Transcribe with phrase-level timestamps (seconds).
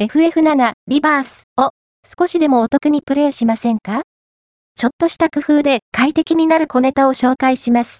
[0.00, 1.70] FF7 リバースを
[2.06, 4.02] 少しでもお得にプレイしませんか？
[4.76, 7.96] ちょっとした工夫で快適になる小ネタを紹介します。